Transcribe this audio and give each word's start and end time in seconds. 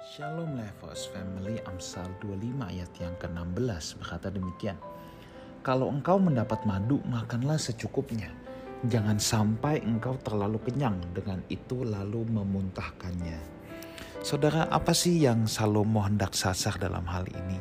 Shalom 0.00 0.56
Levos 0.56 1.12
Family 1.12 1.60
Amsal 1.68 2.08
25 2.24 2.56
ayat 2.72 2.88
yang 3.04 3.12
ke-16 3.20 4.00
berkata 4.00 4.32
demikian. 4.32 4.80
Kalau 5.60 5.92
engkau 5.92 6.16
mendapat 6.16 6.64
madu, 6.64 7.04
makanlah 7.04 7.60
secukupnya. 7.60 8.32
Jangan 8.88 9.20
sampai 9.20 9.84
engkau 9.84 10.16
terlalu 10.24 10.56
kenyang 10.64 10.96
dengan 11.12 11.44
itu 11.52 11.84
lalu 11.84 12.24
memuntahkannya. 12.32 13.44
Saudara, 14.24 14.72
apa 14.72 14.96
sih 14.96 15.20
yang 15.20 15.44
Salomo 15.44 16.00
hendak 16.00 16.32
sasar 16.32 16.80
dalam 16.80 17.04
hal 17.04 17.28
ini? 17.28 17.60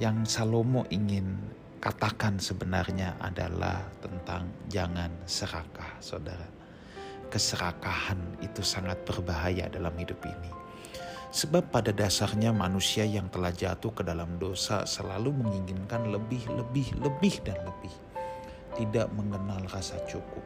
Yang 0.00 0.40
Salomo 0.40 0.88
ingin 0.88 1.36
katakan 1.84 2.40
sebenarnya 2.40 3.12
adalah 3.20 3.84
tentang 4.00 4.48
jangan 4.72 5.12
serakah, 5.28 6.00
saudara. 6.00 6.48
Keserakahan 7.28 8.40
itu 8.40 8.64
sangat 8.64 9.04
berbahaya 9.04 9.68
dalam 9.68 9.92
hidup 10.00 10.24
ini 10.24 10.64
Sebab 11.26 11.74
pada 11.74 11.90
dasarnya 11.90 12.54
manusia 12.54 13.02
yang 13.02 13.26
telah 13.26 13.50
jatuh 13.50 13.90
ke 13.90 14.02
dalam 14.06 14.38
dosa 14.38 14.86
selalu 14.86 15.34
menginginkan 15.34 16.06
lebih, 16.06 16.46
lebih, 16.54 16.94
lebih 17.02 17.34
dan 17.42 17.58
lebih. 17.66 17.94
Tidak 18.78 19.10
mengenal 19.10 19.66
rasa 19.66 19.98
cukup. 20.06 20.44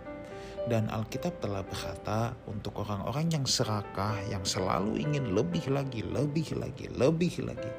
Dan 0.65 0.89
Alkitab 0.89 1.41
telah 1.41 1.65
berkata 1.65 2.37
untuk 2.49 2.81
orang-orang 2.81 3.33
yang 3.33 3.45
serakah, 3.45 4.25
yang 4.29 4.45
selalu 4.45 5.01
ingin 5.01 5.33
lebih 5.37 5.69
lagi, 5.73 6.05
lebih 6.05 6.57
lagi, 6.57 6.89
lebih 6.93 7.35
lagi. 7.45 7.73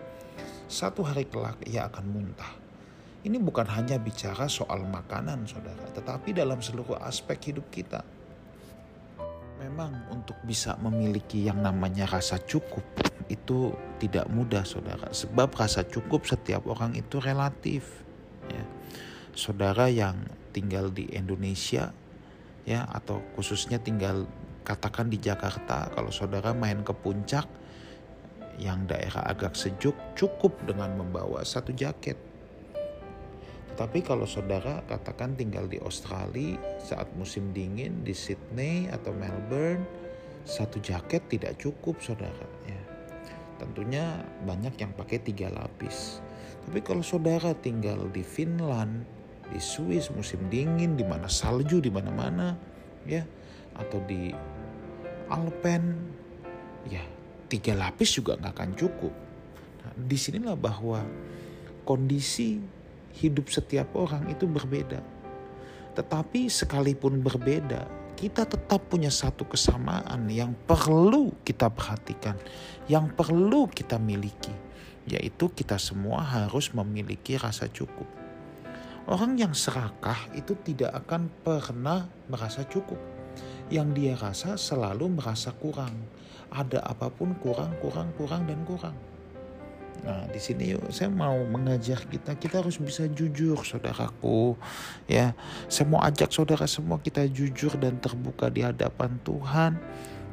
Satu 0.69 1.01
hari 1.01 1.25
kelak 1.25 1.61
ia 1.65 1.89
akan 1.89 2.05
muntah. 2.05 2.53
Ini 3.21 3.37
bukan 3.37 3.69
hanya 3.69 4.01
bicara 4.01 4.49
soal 4.49 4.81
makanan 4.81 5.45
saudara, 5.45 5.85
tetapi 5.93 6.33
dalam 6.33 6.57
seluruh 6.57 6.97
aspek 7.05 7.53
hidup 7.53 7.69
kita 7.69 8.01
Memang 9.61 10.09
untuk 10.09 10.41
bisa 10.41 10.73
memiliki 10.81 11.45
yang 11.45 11.61
namanya 11.61 12.09
rasa 12.09 12.41
cukup 12.41 12.81
itu 13.29 13.69
tidak 14.01 14.25
mudah 14.33 14.65
saudara. 14.65 15.13
Sebab 15.13 15.53
rasa 15.53 15.85
cukup 15.85 16.25
setiap 16.25 16.65
orang 16.65 16.97
itu 16.97 17.21
relatif. 17.21 18.01
Ya. 18.49 18.65
Saudara 19.37 19.85
yang 19.87 20.17
tinggal 20.49 20.89
di 20.89 21.07
Indonesia 21.13 21.93
ya 22.65 22.89
atau 22.89 23.21
khususnya 23.37 23.77
tinggal 23.77 24.25
katakan 24.65 25.09
di 25.09 25.17
Jakarta 25.17 25.89
kalau 25.93 26.09
saudara 26.09 26.53
main 26.53 26.81
ke 26.81 26.93
puncak 26.93 27.45
yang 28.61 28.85
daerah 28.85 29.25
agak 29.25 29.57
sejuk 29.57 29.95
cukup 30.13 30.53
dengan 30.65 30.93
membawa 30.97 31.41
satu 31.41 31.73
jaket 31.73 32.30
tapi 33.79 34.03
kalau 34.03 34.27
saudara 34.27 34.83
katakan 34.85 35.39
tinggal 35.39 35.65
di 35.65 35.79
Australia 35.79 36.59
saat 36.83 37.07
musim 37.15 37.55
dingin 37.55 38.03
di 38.03 38.11
Sydney 38.11 38.91
atau 38.91 39.15
Melbourne, 39.15 39.83
satu 40.43 40.81
jaket 40.83 41.23
tidak 41.31 41.55
cukup 41.61 42.01
saudara. 42.03 42.47
Ya. 42.67 42.81
Tentunya 43.61 44.25
banyak 44.43 44.75
yang 44.75 44.91
pakai 44.97 45.21
tiga 45.23 45.53
lapis. 45.53 46.19
Tapi 46.67 46.81
kalau 46.83 47.01
saudara 47.01 47.55
tinggal 47.57 48.09
di 48.11 48.21
Finland, 48.21 49.05
di 49.49 49.59
Swiss 49.61 50.11
musim 50.13 50.41
dingin, 50.51 50.99
di 50.99 51.05
mana 51.05 51.31
salju 51.31 51.81
di 51.81 51.89
mana-mana, 51.89 52.53
ya, 53.07 53.25
atau 53.77 54.01
di 54.05 54.33
Alpen, 55.31 55.95
ya 56.91 57.01
tiga 57.47 57.75
lapis 57.75 58.19
juga 58.19 58.35
nggak 58.35 58.53
akan 58.55 58.71
cukup. 58.75 59.13
Nah, 59.83 59.93
di 59.95 60.17
sinilah 60.19 60.55
bahwa 60.59 61.03
kondisi 61.87 62.59
hidup 63.19 63.51
setiap 63.51 63.91
orang 63.97 64.29
itu 64.31 64.47
berbeda. 64.47 65.03
Tetapi 65.91 66.47
sekalipun 66.47 67.19
berbeda, 67.19 67.83
kita 68.15 68.45
tetap 68.45 68.85
punya 68.87 69.09
satu 69.09 69.43
kesamaan 69.49 70.29
yang 70.29 70.53
perlu 70.53 71.33
kita 71.41 71.67
perhatikan, 71.73 72.37
yang 72.85 73.09
perlu 73.11 73.67
kita 73.67 73.97
miliki, 73.97 74.53
yaitu 75.09 75.49
kita 75.51 75.81
semua 75.81 76.21
harus 76.21 76.69
memiliki 76.71 77.35
rasa 77.35 77.65
cukup. 77.67 78.05
Orang 79.09 79.33
yang 79.35 79.57
serakah 79.57 80.29
itu 80.37 80.53
tidak 80.61 80.93
akan 81.03 81.27
pernah 81.41 82.05
merasa 82.29 82.61
cukup. 82.69 83.01
Yang 83.73 83.87
dia 83.97 84.13
rasa 84.13 84.55
selalu 84.55 85.17
merasa 85.17 85.49
kurang. 85.57 85.97
Ada 86.53 86.85
apa 86.85 87.09
pun 87.09 87.33
kurang, 87.41 87.73
kurang, 87.81 88.13
kurang, 88.13 88.45
dan 88.45 88.61
kurang. 88.67 88.93
Nah, 90.01 90.25
di 90.33 90.41
sini 90.41 90.73
yuk 90.73 90.89
saya 90.89 91.13
mau 91.13 91.37
mengajak 91.45 92.09
kita 92.09 92.33
kita 92.33 92.65
harus 92.65 92.81
bisa 92.81 93.05
jujur 93.05 93.61
saudaraku 93.61 94.57
ya. 95.05 95.37
Saya 95.69 95.85
mau 95.93 96.01
ajak 96.01 96.33
saudara 96.33 96.65
semua 96.65 96.97
kita 96.97 97.21
jujur 97.29 97.77
dan 97.77 98.01
terbuka 98.01 98.49
di 98.49 98.65
hadapan 98.65 99.21
Tuhan 99.21 99.77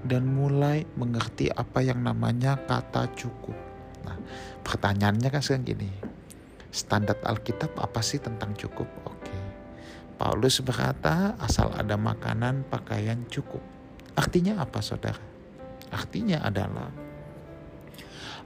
dan 0.08 0.22
mulai 0.24 0.88
mengerti 0.96 1.52
apa 1.52 1.84
yang 1.84 2.00
namanya 2.00 2.56
kata 2.64 3.12
cukup. 3.12 3.56
Nah, 4.08 4.16
pertanyaannya 4.64 5.28
kan 5.28 5.42
sekarang 5.44 5.68
gini. 5.68 5.90
Standar 6.68 7.20
Alkitab 7.24 7.76
apa 7.76 8.00
sih 8.00 8.20
tentang 8.20 8.56
cukup? 8.56 8.88
Oke. 9.04 9.36
Paulus 10.16 10.60
berkata 10.64 11.36
asal 11.40 11.72
ada 11.76 11.96
makanan, 11.96 12.64
pakaian 12.68 13.24
cukup. 13.28 13.60
Artinya 14.16 14.64
apa 14.64 14.80
saudara? 14.80 15.20
Artinya 15.88 16.44
adalah 16.44 17.07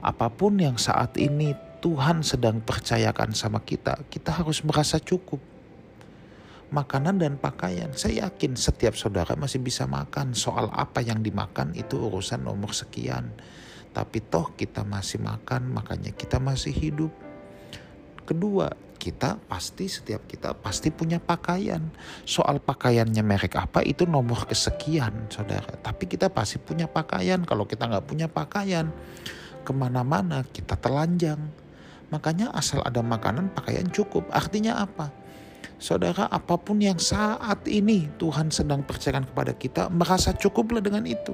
apa 0.03 0.27
pun 0.27 0.59
yang 0.59 0.75
saat 0.75 1.15
ini 1.15 1.55
Tuhan 1.79 2.27
sedang 2.27 2.59
percayakan 2.59 3.31
sama 3.31 3.63
kita, 3.63 4.03
kita 4.11 4.43
harus 4.43 4.59
merasa 4.67 4.99
cukup. 4.99 5.39
Makanan 6.75 7.21
dan 7.23 7.33
pakaian, 7.39 7.95
saya 7.95 8.27
yakin 8.27 8.59
setiap 8.59 8.99
saudara 8.99 9.39
masih 9.39 9.63
bisa 9.63 9.87
makan. 9.87 10.35
Soal 10.35 10.67
apa 10.75 10.99
yang 10.99 11.23
dimakan 11.23 11.71
itu 11.77 11.95
urusan 11.95 12.43
nomor 12.43 12.75
sekian. 12.75 13.31
Tapi 13.93 14.19
toh 14.25 14.51
kita 14.57 14.81
masih 14.83 15.21
makan, 15.21 15.69
makanya 15.69 16.11
kita 16.11 16.41
masih 16.41 16.73
hidup. 16.73 17.13
Kedua, 18.25 18.73
kita 18.97 19.35
pasti 19.51 19.91
setiap 19.91 20.25
kita 20.25 20.55
pasti 20.55 20.89
punya 20.89 21.19
pakaian. 21.19 21.83
Soal 22.23 22.63
pakaiannya 22.63 23.21
merek 23.21 23.59
apa 23.59 23.83
itu 23.83 24.07
nomor 24.07 24.47
kesekian, 24.47 25.27
saudara. 25.27 25.75
Tapi 25.77 26.07
kita 26.07 26.31
pasti 26.31 26.57
punya 26.57 26.87
pakaian. 26.87 27.43
Kalau 27.43 27.67
kita 27.67 27.85
nggak 27.85 28.07
punya 28.07 28.31
pakaian, 28.31 28.89
ke 29.63 29.71
mana-mana 29.71 30.43
kita 30.51 30.75
telanjang. 30.77 31.39
Makanya 32.13 32.53
asal 32.53 32.83
ada 32.85 33.01
makanan 33.01 33.49
pakaian 33.55 33.89
cukup. 33.89 34.29
Artinya 34.29 34.83
apa? 34.83 35.09
Saudara 35.81 36.29
apa 36.29 36.55
pun 36.55 36.79
yang 36.79 37.01
saat 37.01 37.65
ini 37.67 38.07
Tuhan 38.21 38.53
sedang 38.53 38.85
percayakan 38.85 39.27
kepada 39.27 39.51
kita 39.57 39.89
merasa 39.89 40.31
cukuplah 40.31 40.79
dengan 40.79 41.03
itu. 41.03 41.33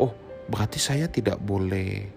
Oh 0.00 0.10
berarti 0.48 0.80
saya 0.80 1.06
tidak 1.06 1.38
boleh 1.38 2.08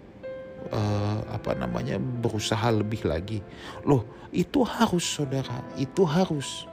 uh, 0.71 1.19
apa 1.29 1.53
namanya 1.53 1.99
berusaha 1.99 2.71
lebih 2.71 3.05
lagi. 3.05 3.43
Loh 3.85 4.07
itu 4.31 4.63
harus 4.63 5.03
saudara 5.03 5.61
itu 5.75 6.07
harus 6.07 6.65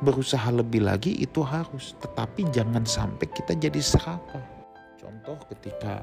berusaha 0.00 0.48
lebih 0.48 0.86
lagi 0.86 1.18
itu 1.20 1.42
harus. 1.44 1.92
Tetapi 2.00 2.48
jangan 2.54 2.86
sampai 2.86 3.26
kita 3.28 3.52
jadi 3.58 3.80
serakah. 3.82 4.44
Contoh 4.96 5.36
ketika 5.52 6.00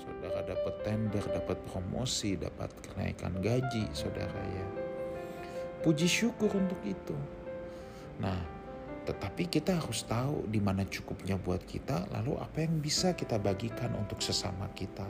saudara 0.00 0.40
dapat 0.44 0.74
tender, 0.82 1.24
dapat 1.28 1.58
promosi, 1.68 2.40
dapat 2.40 2.72
kenaikan 2.80 3.36
gaji, 3.44 3.84
saudara 3.92 4.42
ya. 4.56 4.66
Puji 5.80 6.08
syukur 6.08 6.52
untuk 6.52 6.80
itu. 6.84 7.16
Nah, 8.20 8.36
tetapi 9.08 9.48
kita 9.48 9.80
harus 9.80 10.04
tahu 10.04 10.44
di 10.48 10.60
mana 10.60 10.84
cukupnya 10.84 11.40
buat 11.40 11.64
kita, 11.64 12.12
lalu 12.12 12.36
apa 12.36 12.64
yang 12.64 12.80
bisa 12.80 13.16
kita 13.16 13.40
bagikan 13.40 13.96
untuk 13.96 14.20
sesama 14.20 14.68
kita. 14.76 15.08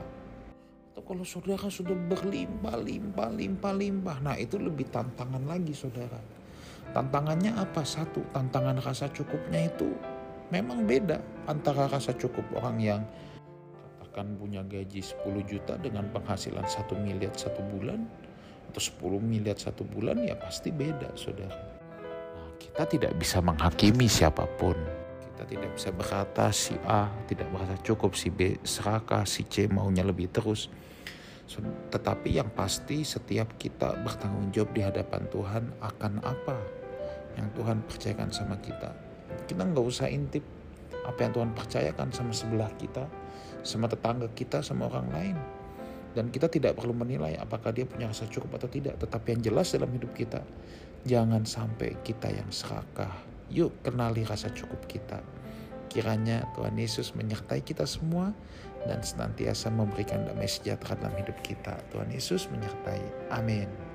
Atau 0.94 1.02
kalau 1.02 1.26
saudara 1.26 1.66
sudah 1.66 1.94
berlimpah, 1.94 2.78
limpah, 2.78 3.30
limpah, 3.34 3.74
limpah, 3.74 4.16
nah 4.22 4.34
itu 4.38 4.58
lebih 4.62 4.90
tantangan 4.94 5.42
lagi 5.42 5.74
saudara. 5.74 6.22
Tantangannya 6.90 7.54
apa? 7.54 7.82
Satu, 7.86 8.22
tantangan 8.34 8.78
rasa 8.82 9.10
cukupnya 9.10 9.70
itu 9.70 9.90
memang 10.50 10.82
beda 10.86 11.22
antara 11.46 11.86
rasa 11.86 12.14
cukup 12.14 12.42
orang 12.58 12.78
yang 12.82 13.02
akan 14.10 14.34
punya 14.36 14.66
gaji 14.66 14.98
10 14.98 15.22
juta 15.46 15.78
dengan 15.78 16.10
penghasilan 16.10 16.66
1 16.66 16.90
miliar 16.98 17.30
satu 17.38 17.62
bulan 17.62 18.02
atau 18.70 18.82
10 18.82 19.22
miliar 19.22 19.54
satu 19.54 19.86
bulan 19.86 20.18
ya 20.26 20.34
pasti 20.34 20.74
beda 20.74 21.14
saudara. 21.14 21.54
Nah, 22.34 22.50
kita 22.58 22.90
tidak 22.90 23.14
bisa 23.14 23.38
menghakimi 23.38 24.10
siapa 24.10 24.50
pun. 24.58 24.74
Kita 25.22 25.46
tidak 25.46 25.70
bisa 25.78 25.88
berkata 25.94 26.50
si 26.50 26.74
A 26.84 27.06
tidak 27.30 27.48
merasa 27.54 27.78
cukup, 27.80 28.18
si 28.18 28.28
B 28.28 28.58
serakah, 28.66 29.22
si 29.24 29.46
C 29.46 29.70
maunya 29.70 30.02
lebih 30.02 30.28
terus. 30.34 30.66
Tetapi 31.90 32.38
yang 32.38 32.50
pasti 32.54 33.02
setiap 33.02 33.58
kita 33.58 33.98
bertanggung 34.06 34.54
jawab 34.54 34.70
di 34.70 34.82
hadapan 34.86 35.22
Tuhan 35.30 35.64
akan 35.82 36.12
apa 36.22 36.58
yang 37.34 37.50
Tuhan 37.58 37.82
percayakan 37.86 38.30
sama 38.30 38.58
kita. 38.62 38.90
Kita 39.50 39.62
nggak 39.66 39.86
usah 39.86 40.06
intip 40.10 40.42
apa 41.06 41.18
yang 41.24 41.32
Tuhan 41.32 41.50
percayakan 41.56 42.08
sama 42.12 42.32
sebelah 42.32 42.70
kita, 42.76 43.04
sama 43.64 43.86
tetangga 43.88 44.28
kita, 44.32 44.60
sama 44.64 44.88
orang 44.88 45.08
lain. 45.12 45.36
Dan 46.10 46.28
kita 46.34 46.50
tidak 46.50 46.74
perlu 46.74 46.90
menilai 46.90 47.38
apakah 47.38 47.70
dia 47.70 47.86
punya 47.86 48.10
rasa 48.10 48.26
cukup 48.26 48.58
atau 48.58 48.66
tidak. 48.66 48.98
Tetapi 48.98 49.38
yang 49.38 49.42
jelas 49.46 49.70
dalam 49.70 49.90
hidup 49.94 50.10
kita, 50.10 50.42
jangan 51.06 51.46
sampai 51.46 51.94
kita 52.02 52.34
yang 52.34 52.50
serakah. 52.50 53.14
Yuk 53.50 53.70
kenali 53.86 54.26
rasa 54.26 54.50
cukup 54.50 54.82
kita. 54.90 55.22
Kiranya 55.90 56.46
Tuhan 56.54 56.78
Yesus 56.78 57.14
menyertai 57.18 57.62
kita 57.66 57.82
semua 57.86 58.30
dan 58.86 59.02
senantiasa 59.02 59.70
memberikan 59.74 60.22
damai 60.22 60.46
sejahtera 60.46 60.98
dalam 60.98 61.14
hidup 61.18 61.38
kita. 61.42 61.78
Tuhan 61.90 62.10
Yesus 62.10 62.46
menyertai. 62.50 63.30
Amin. 63.34 63.89